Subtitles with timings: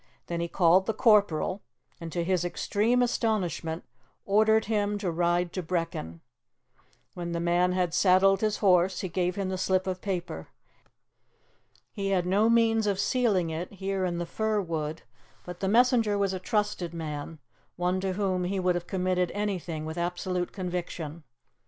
[0.25, 1.61] Then he called the corporal,
[1.99, 3.83] and, to his extreme astonishment,
[4.25, 6.21] ordered him to ride to Brechin.
[7.13, 10.47] When the man had saddled his horse, he gave him the slip of paper.
[11.93, 15.03] He had no means of sealing it, here in the fir wood,
[15.45, 17.37] but the messenger was a trusted man,
[17.75, 21.21] one to whom he would have committed anything with absolute conviction.